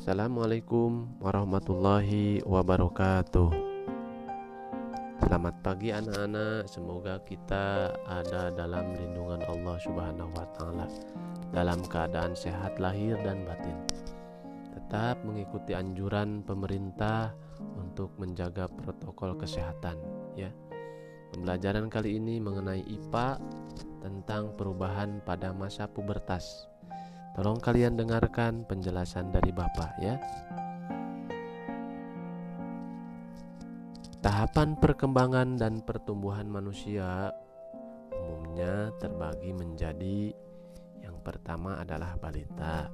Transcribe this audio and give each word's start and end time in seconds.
Assalamualaikum 0.00 1.20
warahmatullahi 1.20 2.40
wabarakatuh. 2.48 3.52
Selamat 5.20 5.60
pagi 5.60 5.92
anak-anak. 5.92 6.64
Semoga 6.64 7.20
kita 7.28 7.92
ada 8.08 8.48
dalam 8.48 8.96
lindungan 8.96 9.44
Allah 9.44 9.76
Subhanahu 9.84 10.32
wa 10.32 10.48
taala 10.56 10.88
dalam 11.52 11.84
keadaan 11.84 12.32
sehat 12.32 12.80
lahir 12.80 13.20
dan 13.20 13.44
batin. 13.44 13.76
Tetap 14.72 15.20
mengikuti 15.20 15.76
anjuran 15.76 16.48
pemerintah 16.48 17.36
untuk 17.76 18.16
menjaga 18.16 18.72
protokol 18.72 19.36
kesehatan 19.36 20.00
ya. 20.32 20.48
Pembelajaran 21.36 21.92
kali 21.92 22.16
ini 22.16 22.40
mengenai 22.40 22.88
IPA 22.88 23.36
tentang 24.00 24.56
perubahan 24.56 25.20
pada 25.28 25.52
masa 25.52 25.84
pubertas. 25.84 26.69
Tolong 27.30 27.62
kalian 27.62 27.94
dengarkan 27.94 28.66
penjelasan 28.66 29.30
dari 29.30 29.54
Bapak 29.54 29.92
ya. 30.02 30.18
Tahapan 34.20 34.76
perkembangan 34.76 35.56
dan 35.56 35.80
pertumbuhan 35.80 36.44
manusia 36.44 37.32
umumnya 38.12 38.92
terbagi 39.00 39.56
menjadi 39.56 40.28
yang 41.00 41.16
pertama 41.24 41.80
adalah 41.80 42.20
balita, 42.20 42.92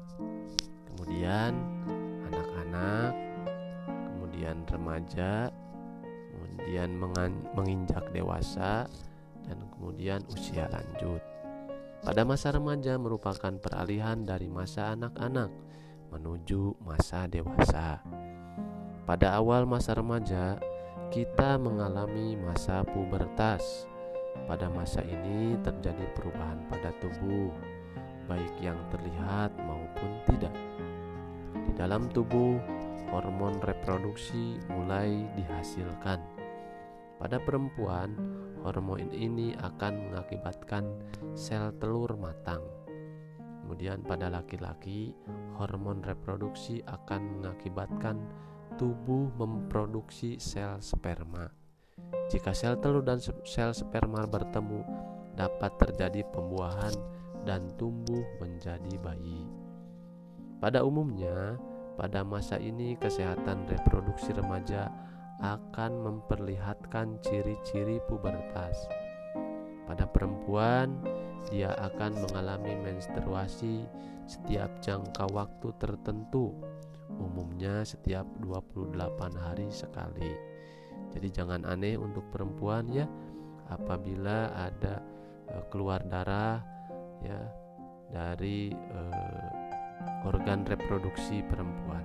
kemudian 0.86 1.50
anak-anak, 2.30 3.12
kemudian 3.88 4.62
remaja, 4.70 5.50
kemudian 6.30 6.94
menginjak 7.58 8.06
dewasa, 8.14 8.86
dan 9.50 9.58
kemudian 9.74 10.22
usia 10.30 10.70
lanjut. 10.70 11.35
Pada 12.06 12.22
masa 12.22 12.54
remaja 12.54 12.94
merupakan 13.02 13.50
peralihan 13.58 14.22
dari 14.22 14.46
masa 14.46 14.94
anak-anak 14.94 15.50
menuju 16.14 16.78
masa 16.78 17.26
dewasa. 17.26 17.98
Pada 19.02 19.34
awal 19.34 19.66
masa 19.66 19.98
remaja, 19.98 20.54
kita 21.10 21.58
mengalami 21.58 22.38
masa 22.38 22.86
pubertas. 22.86 23.90
Pada 24.46 24.70
masa 24.70 25.02
ini 25.02 25.58
terjadi 25.66 26.06
perubahan 26.14 26.62
pada 26.70 26.94
tubuh, 27.02 27.50
baik 28.30 28.54
yang 28.62 28.78
terlihat 28.94 29.50
maupun 29.66 30.10
tidak. 30.30 30.54
Di 31.58 31.74
dalam 31.74 32.06
tubuh, 32.14 32.54
hormon 33.10 33.58
reproduksi 33.66 34.62
mulai 34.70 35.26
dihasilkan. 35.34 36.22
Pada 37.18 37.42
perempuan, 37.42 38.14
hormon 38.66 39.14
ini 39.14 39.54
akan 39.62 40.10
mengakibatkan 40.10 40.90
sel 41.38 41.70
telur 41.78 42.18
matang. 42.18 42.66
Kemudian 43.62 44.02
pada 44.02 44.26
laki-laki, 44.26 45.14
hormon 45.54 46.02
reproduksi 46.02 46.82
akan 46.82 47.38
mengakibatkan 47.38 48.18
tubuh 48.74 49.30
memproduksi 49.38 50.42
sel 50.42 50.82
sperma. 50.82 51.46
Jika 52.26 52.50
sel 52.50 52.74
telur 52.82 53.06
dan 53.06 53.22
sel 53.22 53.70
sperma 53.70 54.26
bertemu, 54.26 54.82
dapat 55.38 55.70
terjadi 55.78 56.26
pembuahan 56.34 56.94
dan 57.46 57.70
tumbuh 57.78 58.26
menjadi 58.42 58.98
bayi. 58.98 59.46
Pada 60.58 60.82
umumnya, 60.82 61.54
pada 61.94 62.26
masa 62.26 62.58
ini 62.58 62.98
kesehatan 62.98 63.70
reproduksi 63.70 64.34
remaja 64.34 64.90
akan 65.40 65.92
memperlihatkan 66.00 67.20
ciri-ciri 67.20 68.00
pubertas. 68.08 68.88
Pada 69.84 70.08
perempuan, 70.08 70.96
dia 71.52 71.70
akan 71.78 72.26
mengalami 72.26 72.74
menstruasi 72.82 73.86
setiap 74.26 74.82
jangka 74.82 75.30
waktu 75.30 75.70
tertentu, 75.78 76.50
umumnya 77.14 77.86
setiap 77.86 78.26
28 78.42 78.96
hari 79.38 79.70
sekali. 79.70 80.34
Jadi 81.14 81.28
jangan 81.30 81.62
aneh 81.62 81.94
untuk 81.94 82.26
perempuan 82.34 82.90
ya 82.90 83.06
apabila 83.70 84.50
ada 84.52 85.00
e, 85.46 85.56
keluar 85.70 86.02
darah 86.04 86.60
ya 87.22 87.40
dari 88.10 88.74
e, 88.74 89.00
organ 90.26 90.66
reproduksi 90.66 91.46
perempuan 91.46 92.04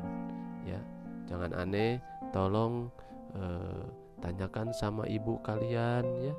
ya. 0.64 0.80
Jangan 1.26 1.58
aneh, 1.58 1.98
tolong 2.30 2.92
eh, 3.36 3.84
tanyakan 4.22 4.72
sama 4.72 5.04
ibu 5.08 5.40
kalian 5.42 6.06
ya. 6.22 6.36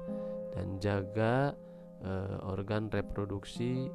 Dan 0.53 0.79
jaga 0.79 1.53
eh, 2.05 2.37
organ 2.47 2.89
reproduksi 2.93 3.89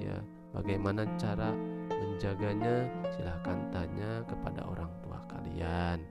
ya. 0.00 0.18
Bagaimana 0.50 1.06
cara 1.14 1.54
menjaganya? 1.88 2.90
Silahkan 3.14 3.58
tanya 3.70 4.26
kepada 4.26 4.66
orang 4.66 4.90
tua 5.02 5.22
kalian. 5.30 6.02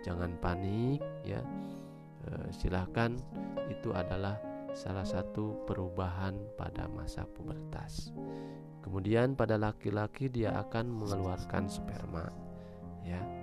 Jangan 0.00 0.32
panik 0.40 1.04
ya. 1.22 1.44
Eh, 2.28 2.48
silahkan. 2.52 3.14
Itu 3.68 3.92
adalah 3.92 4.40
salah 4.72 5.04
satu 5.04 5.68
perubahan 5.68 6.32
pada 6.56 6.88
masa 6.88 7.28
pubertas. 7.28 8.10
Kemudian 8.82 9.36
pada 9.38 9.60
laki-laki 9.60 10.32
dia 10.32 10.56
akan 10.58 10.90
mengeluarkan 10.90 11.70
sperma 11.70 12.26
ya 13.06 13.41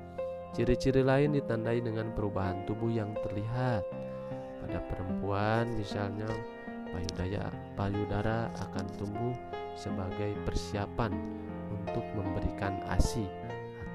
Ciri-ciri 0.50 1.06
lain 1.06 1.38
ditandai 1.38 1.80
dengan 1.80 2.10
perubahan 2.14 2.66
tubuh 2.66 2.90
yang 2.90 3.14
terlihat. 3.22 3.86
Pada 4.60 4.80
perempuan 4.86 5.72
misalnya 5.78 6.30
payudara, 6.90 7.50
payudara 7.78 8.40
akan 8.70 8.86
tumbuh 8.98 9.36
sebagai 9.78 10.36
persiapan 10.44 11.16
untuk 11.70 12.04
memberikan 12.18 12.82
ASI 12.90 13.26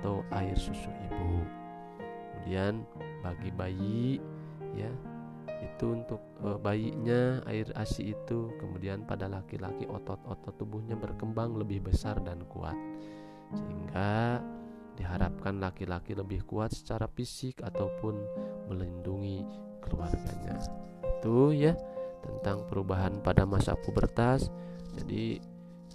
atau 0.01 0.23
air 0.33 0.57
susu 0.57 0.89
ibu. 1.11 1.43
Kemudian 2.33 2.87
bagi 3.21 3.51
bayi 3.51 4.21
ya 4.77 4.91
itu 5.65 5.97
untuk 5.97 6.21
e, 6.45 6.61
bayinya 6.61 7.41
air 7.49 7.73
ASI 7.73 8.13
itu 8.13 8.53
kemudian 8.61 9.09
pada 9.09 9.27
laki-laki 9.33 9.89
otot-otot 9.89 10.55
tubuhnya 10.61 10.93
berkembang 10.93 11.57
lebih 11.57 11.89
besar 11.89 12.21
dan 12.21 12.45
kuat 12.53 12.77
sehingga 13.55 14.45
Diharapkan 14.95 15.59
laki-laki 15.59 16.15
lebih 16.15 16.47
kuat 16.47 16.71
secara 16.71 17.11
fisik 17.11 17.63
ataupun 17.63 18.15
melindungi 18.71 19.43
keluarganya. 19.83 20.57
Itu 21.21 21.51
ya 21.51 21.75
tentang 22.25 22.65
perubahan 22.71 23.21
pada 23.21 23.45
masa 23.45 23.77
pubertas. 23.77 24.49
Jadi 24.97 25.39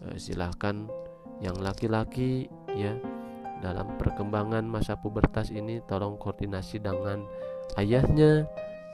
eh, 0.06 0.18
silahkan 0.20 0.86
yang 1.40 1.58
laki-laki 1.58 2.52
ya 2.76 2.94
dalam 3.59 4.00
perkembangan 4.00 4.64
masa 4.64 4.96
pubertas 4.96 5.52
ini 5.52 5.84
tolong 5.88 6.16
koordinasi 6.20 6.80
dengan 6.80 7.26
ayahnya. 7.80 8.48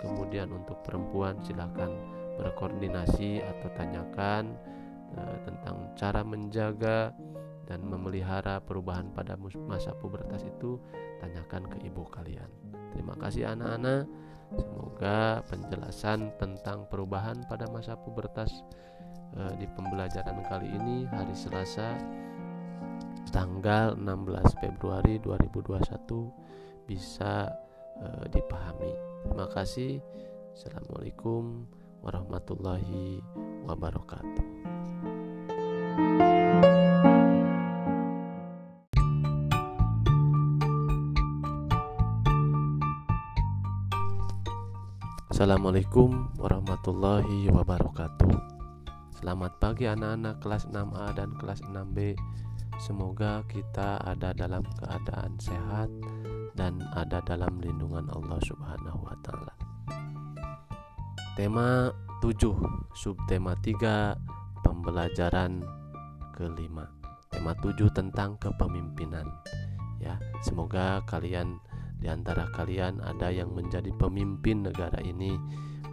Kemudian 0.06 0.54
untuk 0.54 0.86
perempuan 0.86 1.42
silahkan 1.42 1.90
berkoordinasi 2.38 3.42
atau 3.42 3.70
tanyakan 3.74 4.54
eh, 5.16 5.38
tentang 5.48 5.78
cara 5.96 6.22
menjaga 6.22 7.16
dan 7.66 7.82
memelihara 7.86 8.62
perubahan 8.62 9.10
pada 9.14 9.36
masa 9.42 9.92
pubertas 9.98 10.46
itu 10.46 10.78
tanyakan 11.20 11.66
ke 11.70 11.78
ibu 11.90 12.06
kalian. 12.10 12.50
Terima 12.94 13.18
kasih 13.18 13.52
anak-anak. 13.58 14.06
Semoga 14.56 15.42
penjelasan 15.50 16.32
tentang 16.38 16.86
perubahan 16.88 17.44
pada 17.50 17.66
masa 17.68 17.98
pubertas 17.98 18.64
eh, 19.36 19.54
di 19.58 19.66
pembelajaran 19.74 20.38
kali 20.46 20.70
ini 20.70 21.10
hari 21.10 21.34
Selasa 21.34 21.98
tanggal 23.34 23.98
16 23.98 24.62
Februari 24.62 25.18
2021 25.20 26.88
bisa 26.88 27.50
eh, 28.00 28.26
dipahami. 28.30 28.94
Terima 29.26 29.50
kasih. 29.50 30.00
Assalamualaikum 30.56 31.68
warahmatullahi 32.06 33.20
wabarakatuh. 33.68 34.46
Assalamualaikum 45.26 46.38
warahmatullahi 46.38 47.50
wabarakatuh 47.50 48.30
Selamat 49.18 49.58
pagi 49.58 49.90
anak-anak 49.90 50.38
kelas 50.38 50.70
6A 50.70 51.18
dan 51.18 51.34
kelas 51.42 51.66
6B 51.66 52.14
Semoga 52.78 53.42
kita 53.50 53.98
ada 54.06 54.38
dalam 54.38 54.62
keadaan 54.78 55.34
sehat 55.42 55.90
dan 56.54 56.78
ada 56.94 57.26
dalam 57.26 57.58
lindungan 57.58 58.06
Allah 58.14 58.38
Subhanahu 58.46 59.02
wa 59.02 59.18
taala. 59.26 59.54
Tema 61.34 61.90
7, 62.22 62.94
subtema 62.94 63.58
3, 63.66 64.14
pembelajaran 64.62 65.66
kelima. 66.38 66.86
Tema 67.34 67.58
7 67.58 67.90
tentang 67.98 68.38
kepemimpinan. 68.38 69.26
Ya, 69.98 70.22
semoga 70.46 71.02
kalian 71.10 71.58
di 71.96 72.08
antara 72.12 72.48
kalian 72.52 73.02
ada 73.02 73.32
yang 73.32 73.52
menjadi 73.56 73.90
pemimpin 73.96 74.68
negara 74.68 75.00
ini, 75.02 75.36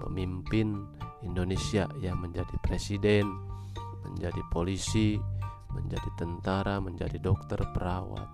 pemimpin 0.03 0.83
Indonesia 1.23 1.87
yang 2.03 2.19
menjadi 2.19 2.55
presiden, 2.61 3.31
menjadi 4.03 4.43
polisi, 4.51 5.17
menjadi 5.73 6.11
tentara, 6.19 6.83
menjadi 6.83 7.17
dokter, 7.23 7.63
perawat, 7.73 8.29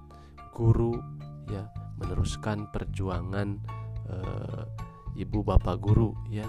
guru 0.56 0.98
ya 1.48 1.70
meneruskan 1.98 2.70
perjuangan 2.74 3.62
uh, 4.10 4.64
ibu 5.14 5.42
bapak 5.46 5.78
guru 5.78 6.14
ya. 6.30 6.46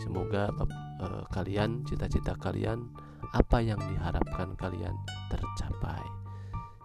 Semoga 0.00 0.48
uh, 0.56 1.24
kalian 1.30 1.84
cita-cita 1.84 2.32
kalian 2.40 2.88
apa 3.36 3.60
yang 3.60 3.78
diharapkan 3.92 4.56
kalian 4.56 4.96
tercapai 5.28 6.02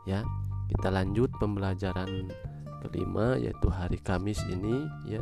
ya. 0.03 0.23
Kita 0.67 0.91
lanjut 0.91 1.31
pembelajaran 1.39 2.27
kelima 2.87 3.35
yaitu 3.35 3.67
hari 3.67 3.99
Kamis 3.99 4.39
ini 4.47 4.87
ya. 5.03 5.21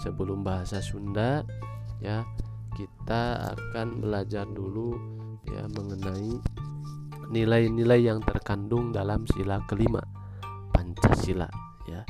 Sebelum 0.00 0.46
bahasa 0.46 0.80
Sunda 0.80 1.44
ya 2.00 2.24
kita 2.78 3.52
akan 3.52 4.00
belajar 4.00 4.48
dulu 4.48 4.96
ya 5.50 5.68
mengenai 5.76 6.40
nilai-nilai 7.30 8.00
yang 8.00 8.24
terkandung 8.24 8.94
dalam 8.94 9.28
sila 9.28 9.60
kelima 9.66 10.00
Pancasila 10.72 11.50
ya. 11.90 12.06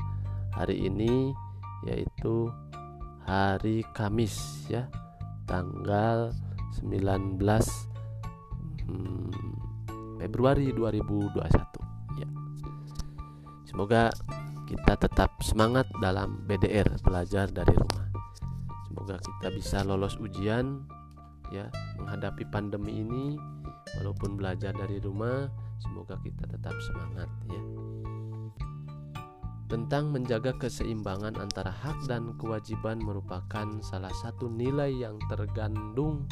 Hari 0.55 0.87
ini 0.87 1.33
yaitu 1.89 2.53
hari 3.25 3.83
Kamis 3.97 4.69
ya 4.69 4.87
tanggal 5.49 6.31
19 6.79 7.41
hmm, 8.87 9.51
Februari 10.21 10.71
2021 10.71 12.21
ya. 12.21 12.29
Semoga 13.67 14.13
kita 14.71 14.95
tetap 14.95 15.35
semangat 15.43 15.91
dalam 15.99 16.47
BDR 16.47 16.87
belajar 17.03 17.51
dari 17.51 17.75
rumah 17.75 18.07
semoga 18.87 19.19
kita 19.19 19.51
bisa 19.51 19.83
lolos 19.83 20.15
ujian 20.23 20.87
ya 21.51 21.67
menghadapi 21.99 22.47
pandemi 22.47 23.03
ini 23.03 23.35
walaupun 23.99 24.39
belajar 24.39 24.71
dari 24.71 25.03
rumah 25.03 25.51
semoga 25.83 26.15
kita 26.23 26.47
tetap 26.47 26.79
semangat 26.87 27.27
ya 27.51 27.63
tentang 29.67 30.15
menjaga 30.15 30.55
keseimbangan 30.55 31.35
antara 31.35 31.75
hak 31.75 32.07
dan 32.07 32.39
kewajiban 32.39 33.03
merupakan 33.03 33.67
salah 33.83 34.15
satu 34.23 34.47
nilai 34.47 34.95
yang 34.95 35.19
tergandung 35.27 36.31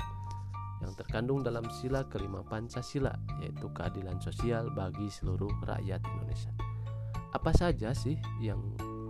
yang 0.78 0.94
terkandung 0.94 1.42
dalam 1.42 1.66
sila 1.74 2.06
kelima 2.06 2.46
Pancasila 2.46 3.18
yaitu 3.42 3.66
keadilan 3.74 4.22
sosial 4.22 4.70
bagi 4.70 5.10
seluruh 5.10 5.50
rakyat 5.66 5.98
Indonesia. 6.06 6.77
Apa 7.38 7.54
saja 7.54 7.94
sih 7.94 8.18
yang 8.42 8.58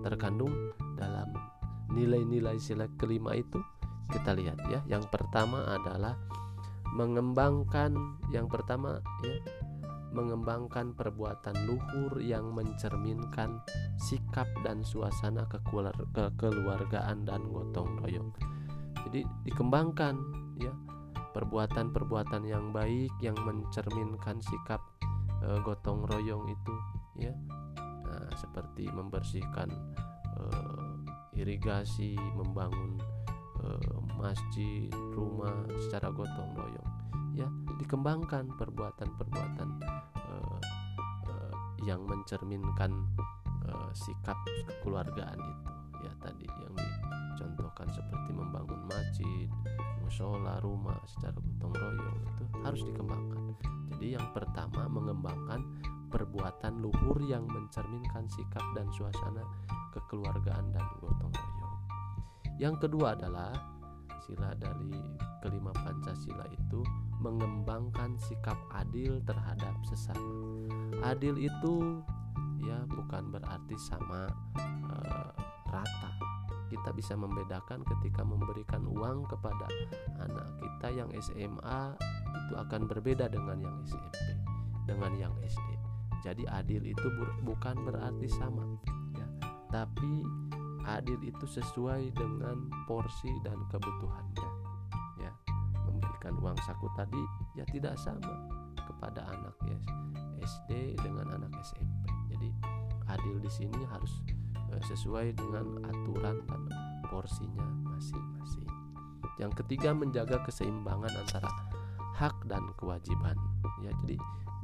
terkandung 0.04 0.52
dalam 1.00 1.32
nilai-nilai 1.88 2.60
sila 2.60 2.84
kelima 3.00 3.32
itu? 3.32 3.56
Kita 4.12 4.36
lihat 4.36 4.60
ya. 4.68 4.84
Yang 4.84 5.08
pertama 5.08 5.64
adalah 5.64 6.12
mengembangkan 6.92 8.20
yang 8.28 8.52
pertama 8.52 9.00
ya 9.24 9.40
mengembangkan 10.12 10.96
perbuatan 10.96 11.68
luhur 11.68 12.20
yang 12.20 12.52
mencerminkan 12.52 13.60
sikap 14.00 14.48
dan 14.64 14.80
suasana 14.80 15.44
kekeluargaan 15.48 17.28
dan 17.28 17.44
gotong 17.48 18.00
royong. 18.00 18.32
Jadi 19.08 19.24
dikembangkan 19.44 20.16
ya 20.60 20.72
perbuatan-perbuatan 21.36 22.48
yang 22.48 22.72
baik 22.72 23.12
yang 23.20 23.36
mencerminkan 23.44 24.40
sikap 24.40 24.80
e, 25.44 25.60
gotong 25.60 26.08
royong 26.08 26.48
itu 26.48 26.74
ya. 27.20 27.32
Seperti 28.38 28.86
membersihkan 28.88 29.68
e, 30.38 30.42
irigasi, 31.34 32.14
membangun 32.38 33.02
e, 33.58 33.66
masjid, 34.14 34.86
rumah 35.14 35.66
secara 35.82 36.14
gotong 36.14 36.54
royong 36.54 36.90
ya 37.38 37.46
dikembangkan 37.78 38.50
perbuatan-perbuatan 38.58 39.68
uh, 40.26 40.58
yang 41.86 42.02
mencerminkan 42.02 42.90
sikap 43.94 44.36
kekeluargaan 44.66 45.38
itu 45.38 45.70
ya 46.02 46.12
tadi 46.22 46.46
yang 46.46 46.74
dicontohkan 47.34 47.88
seperti 47.90 48.30
membangun 48.34 48.80
masjid, 48.86 49.46
musola, 50.02 50.58
rumah 50.62 50.98
secara 51.06 51.34
gotong 51.38 51.74
royong 51.74 52.18
itu 52.22 52.44
harus 52.62 52.80
dikembangkan. 52.86 53.42
Jadi 53.94 54.06
yang 54.18 54.26
pertama 54.34 54.86
mengembangkan 54.86 55.60
perbuatan 56.38 56.78
luhur 56.86 57.18
yang 57.26 57.50
mencerminkan 57.50 58.30
sikap 58.30 58.62
dan 58.78 58.86
suasana 58.94 59.42
kekeluargaan 59.90 60.70
dan 60.70 60.86
gotong 61.02 61.34
royong. 61.34 61.76
Yang 62.62 62.86
kedua 62.86 63.18
adalah 63.18 63.50
sila 64.22 64.54
dari 64.54 64.94
kelima 65.42 65.74
Pancasila 65.74 66.46
itu 66.54 66.86
mengembangkan 67.18 68.14
sikap 68.22 68.54
adil 68.70 69.18
terhadap 69.26 69.74
sesama. 69.82 70.30
Adil 71.02 71.42
itu 71.42 72.06
ya 72.62 72.86
bukan 72.86 73.34
berarti 73.34 73.74
sama 73.74 74.30
uh, 74.94 75.34
rata. 75.74 76.12
Kita 76.70 76.94
bisa 76.94 77.18
membedakan 77.18 77.82
ketika 77.82 78.22
memberikan 78.22 78.86
uang 78.86 79.26
kepada 79.26 79.66
anak 80.22 80.46
kita 80.62 81.02
yang 81.02 81.10
SMA 81.18 81.98
itu 82.46 82.54
akan 82.54 82.86
berbeda 82.86 83.26
dengan 83.26 83.58
yang 83.58 83.74
SMP, 83.82 84.38
dengan 84.86 85.10
yang 85.18 85.34
SD. 85.42 85.77
Jadi 86.28 86.44
adil 86.44 86.84
itu 86.84 87.08
bukan 87.40 87.76
berarti 87.88 88.28
sama, 88.28 88.60
ya. 89.16 89.26
Tapi 89.72 90.12
adil 90.84 91.16
itu 91.24 91.48
sesuai 91.48 92.12
dengan 92.12 92.68
porsi 92.84 93.32
dan 93.40 93.56
kebutuhannya 93.72 94.68
memberikan 96.18 96.34
uang 96.44 96.58
saku 96.66 96.86
tadi 96.92 97.22
ya 97.56 97.64
tidak 97.72 97.96
sama 97.96 98.46
kepada 98.76 99.24
anak 99.32 99.54
ya 99.64 99.78
SD 100.44 100.98
dengan 101.00 101.40
anak 101.40 101.52
SMP. 101.64 102.04
Jadi 102.30 102.48
adil 103.08 103.40
di 103.40 103.50
sini 103.50 103.80
harus 103.88 104.12
e, 104.70 104.74
sesuai 104.86 105.34
dengan 105.34 105.82
aturan 105.88 106.42
dan 106.46 106.62
porsinya 107.08 107.64
masing-masing. 107.88 108.68
Yang 109.40 109.64
ketiga 109.64 109.94
menjaga 109.94 110.42
keseimbangan 110.44 111.10
antara 111.14 111.50
hak 112.18 112.34
dan 112.50 112.66
kewajiban. 112.76 113.38
Ya, 113.82 113.94
jadi 114.04 114.16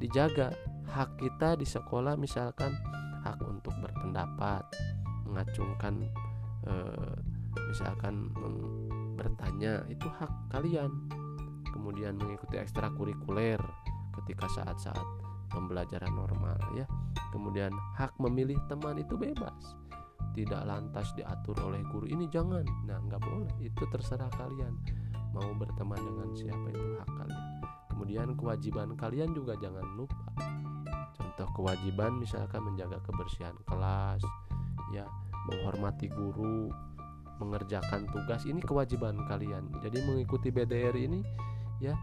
dijaga 0.03 0.49
hak 0.89 1.17
kita 1.19 1.57
di 1.57 1.67
sekolah 1.67 2.15
misalkan 2.19 2.75
hak 3.25 3.41
untuk 3.41 3.73
berpendapat, 3.81 4.63
mengacungkan 5.25 6.05
e, 6.69 6.73
misalkan 7.73 8.31
bertanya 9.17 9.81
itu 9.89 10.07
hak 10.21 10.33
kalian. 10.53 10.93
Kemudian 11.73 12.15
mengikuti 12.15 12.55
ekstrakurikuler 12.61 13.59
ketika 14.23 14.47
saat-saat 14.47 15.07
pembelajaran 15.51 16.13
normal 16.13 16.59
ya. 16.79 16.87
Kemudian 17.35 17.75
hak 17.99 18.15
memilih 18.23 18.61
teman 18.71 19.01
itu 19.01 19.19
bebas. 19.19 19.75
Tidak 20.35 20.63
lantas 20.67 21.15
diatur 21.19 21.55
oleh 21.67 21.83
guru 21.91 22.07
ini 22.07 22.31
jangan. 22.31 22.63
Nah 22.87 22.99
nggak 23.03 23.23
boleh. 23.23 23.51
Itu 23.59 23.87
terserah 23.91 24.31
kalian. 24.39 24.75
Mau 25.35 25.51
berteman 25.59 25.99
dengan 25.99 26.31
siapa 26.31 26.71
itu 26.71 26.95
hak 27.03 27.11
kalian. 27.11 27.45
Kemudian 27.91 28.29
kewajiban 28.39 28.95
kalian 28.95 29.35
juga 29.35 29.59
jangan 29.59 29.87
lupa 29.99 30.35
contoh 31.15 31.49
kewajiban 31.55 32.19
misalkan 32.19 32.63
menjaga 32.67 32.99
kebersihan 33.07 33.55
kelas 33.67 34.23
ya 34.93 35.07
menghormati 35.51 36.11
guru 36.11 36.71
mengerjakan 37.43 38.07
tugas 38.15 38.47
ini 38.47 38.63
kewajiban 38.63 39.19
kalian. 39.27 39.67
Jadi 39.83 39.99
mengikuti 40.07 40.55
BDR 40.55 40.95
ini 40.95 41.21
ya 41.83 41.99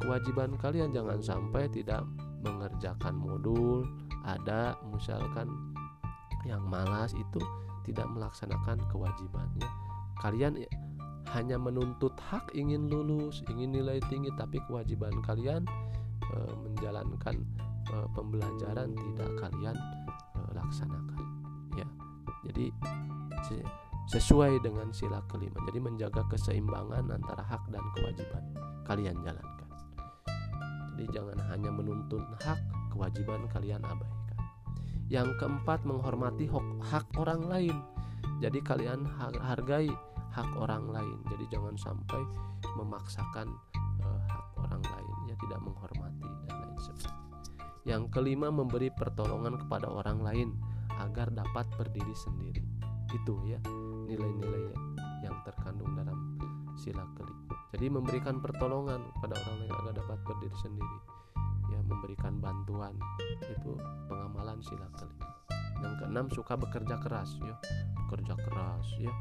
kewajiban 0.00 0.56
kalian. 0.56 0.92
Jangan 0.96 1.20
sampai 1.20 1.68
tidak 1.68 2.08
mengerjakan 2.40 3.16
modul 3.16 3.84
ada 4.24 4.74
misalkan 4.88 5.50
yang 6.46 6.62
malas 6.62 7.12
itu 7.14 7.42
tidak 7.86 8.06
melaksanakan 8.10 8.82
kewajibannya 8.90 9.70
kalian 10.22 10.58
hanya 11.34 11.58
menuntut 11.58 12.14
hak 12.30 12.54
ingin 12.54 12.86
lulus 12.86 13.42
ingin 13.50 13.74
nilai 13.74 13.98
tinggi 14.06 14.30
tapi 14.38 14.62
kewajiban 14.66 15.12
kalian 15.26 15.66
e, 16.30 16.36
menjalankan 16.66 17.42
e, 17.90 17.96
pembelajaran 18.14 18.90
tidak 18.94 19.30
kalian 19.38 19.76
e, 20.34 20.40
laksanakan 20.54 21.26
ya 21.78 21.88
jadi 22.46 22.70
sesuai 24.06 24.62
dengan 24.62 24.90
sila 24.94 25.22
kelima 25.26 25.58
jadi 25.66 25.78
menjaga 25.82 26.22
keseimbangan 26.30 27.10
antara 27.10 27.42
hak 27.42 27.62
dan 27.70 27.82
kewajiban 27.94 28.56
kalian 28.86 29.18
jalankan. 29.26 29.70
Jadi 30.94 31.04
jangan 31.12 31.38
hanya 31.52 31.70
menuntun 31.74 32.22
hak, 32.40 32.56
kewajiban 32.94 33.44
kalian 33.50 33.82
abaikan. 33.82 34.38
Yang 35.10 35.34
keempat 35.42 35.84
menghormati 35.84 36.48
hak 36.80 37.06
orang 37.18 37.44
lain. 37.50 37.76
Jadi 38.40 38.62
kalian 38.62 39.04
hargai 39.20 39.90
hak 40.32 40.50
orang 40.56 40.88
lain. 40.88 41.18
Jadi 41.28 41.44
jangan 41.52 41.76
sampai 41.76 42.22
memaksakan 42.78 43.52
Yang 47.86 48.10
kelima 48.10 48.50
memberi 48.50 48.90
pertolongan 48.90 49.62
kepada 49.62 49.86
orang 49.86 50.18
lain 50.18 50.48
agar 50.98 51.30
dapat 51.30 51.70
berdiri 51.78 52.14
sendiri. 52.18 52.66
Itu 53.14 53.38
ya 53.46 53.62
nilai-nilai 54.10 54.74
yang 55.22 55.38
terkandung 55.46 55.94
dalam 55.94 56.34
sila 56.74 57.06
kelima. 57.14 57.54
Jadi 57.70 57.86
memberikan 57.86 58.42
pertolongan 58.42 59.00
kepada 59.16 59.38
orang 59.38 59.56
lain 59.62 59.74
agar 59.78 59.92
dapat 60.02 60.18
berdiri 60.26 60.56
sendiri. 60.58 60.98
Ya 61.70 61.78
memberikan 61.86 62.42
bantuan. 62.42 62.98
Itu 63.46 63.78
pengamalan 64.10 64.58
sila 64.66 64.90
kelima. 64.98 65.30
Yang 65.82 65.94
keenam 66.02 66.26
suka 66.34 66.58
bekerja 66.58 66.96
keras 66.98 67.38
ya. 67.38 67.54
Bekerja 68.06 68.34
keras 68.34 68.86
ya. 68.98 69.14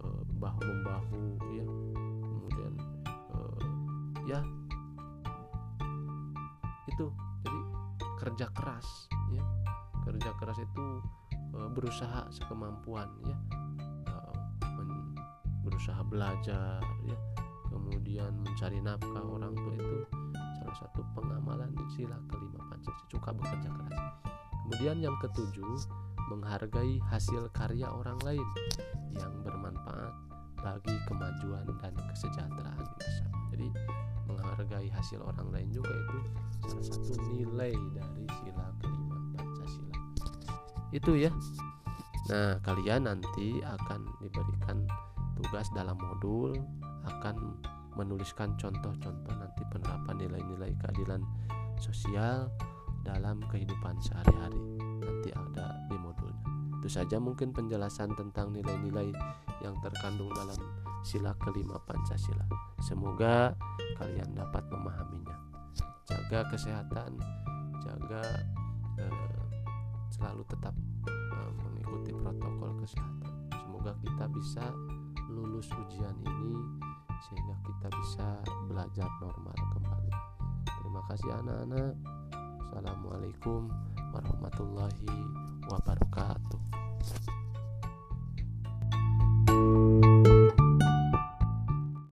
Eh, 0.00 0.22
bahu 0.40 0.60
membahu 0.60 1.20
ya. 1.52 1.66
Kemudian 2.24 2.72
eh, 3.12 3.60
ya. 4.24 4.40
Itu 6.88 7.12
kerja 8.20 8.46
keras 8.52 9.08
ya. 9.32 9.44
Kerja 10.04 10.30
keras 10.36 10.58
itu 10.60 10.86
eh, 11.56 11.68
berusaha 11.72 12.28
sekemampuan 12.28 13.08
ya. 13.24 13.36
Berusaha 15.64 16.04
belajar 16.04 16.84
ya. 17.08 17.18
Kemudian 17.72 18.36
mencari 18.44 18.82
nafkah 18.84 19.24
orang 19.24 19.56
tua 19.56 19.74
itu 19.80 19.98
salah 20.60 20.76
satu 20.76 21.00
pengamalan 21.16 21.72
sila 21.96 22.20
kelima 22.28 22.60
Pancasila. 22.68 23.08
Suka 23.08 23.30
bekerja 23.32 23.70
keras. 23.72 24.04
Kemudian 24.68 25.00
yang 25.00 25.16
ketujuh 25.18 25.88
menghargai 26.30 27.02
hasil 27.10 27.50
karya 27.50 27.90
orang 27.90 28.20
lain 28.22 28.46
yang 29.18 29.34
bermanfaat 29.42 30.14
bagi 30.60 30.94
kemajuan 31.08 31.66
dan 31.82 31.94
kesejahteraan 32.12 32.86
bersama 33.00 33.39
menghargai 34.24 34.88
hasil 34.88 35.20
orang 35.20 35.50
lain 35.52 35.68
juga 35.74 35.92
itu 35.92 36.18
salah 36.70 36.84
satu 36.86 37.12
nilai 37.34 37.74
dari 37.92 38.24
sila 38.40 38.66
kelima 38.78 39.18
Pancasila. 39.34 39.96
Itu 40.94 41.12
ya. 41.18 41.32
Nah 42.30 42.62
kalian 42.62 43.10
nanti 43.10 43.58
akan 43.60 44.06
diberikan 44.22 44.86
tugas 45.40 45.66
dalam 45.74 45.98
modul 45.98 46.54
akan 47.08 47.58
menuliskan 47.98 48.54
contoh-contoh 48.54 49.34
nanti 49.34 49.62
penerapan 49.72 50.14
nilai-nilai 50.20 50.72
keadilan 50.78 51.20
sosial 51.80 52.46
dalam 53.02 53.42
kehidupan 53.50 53.98
sehari-hari. 53.98 54.78
Nanti 55.00 55.32
ada 55.32 55.74
di 55.88 55.96
modulnya. 55.96 56.44
Itu 56.80 56.88
saja 56.88 57.16
mungkin 57.18 57.50
penjelasan 57.52 58.14
tentang 58.14 58.52
nilai-nilai 58.54 59.10
yang 59.60 59.76
terkandung 59.84 60.32
dalam 60.32 60.56
sila 61.00 61.32
kelima 61.40 61.80
Pancasila 61.84 62.44
semoga 62.84 63.56
kalian 63.96 64.36
dapat 64.36 64.64
memahaminya 64.68 65.36
jaga 66.08 66.46
kesehatan 66.52 67.16
jaga 67.80 68.22
eh, 69.00 69.40
selalu 70.12 70.42
tetap 70.48 70.74
eh, 71.08 71.50
mengikuti 71.64 72.12
protokol 72.12 72.76
kesehatan 72.84 73.32
semoga 73.54 73.92
kita 74.04 74.24
bisa 74.28 74.64
lulus 75.30 75.70
ujian 75.72 76.16
ini 76.26 76.54
sehingga 77.28 77.54
kita 77.62 77.88
bisa 78.00 78.26
belajar 78.66 79.08
normal 79.20 79.56
kembali. 79.76 80.12
Terima 80.66 81.00
kasih 81.06 81.30
anak-anak. 81.44 81.94
Assalamualaikum 82.70 83.68
warahmatullahi 84.14 85.14
wabarakatuh. 85.68 86.89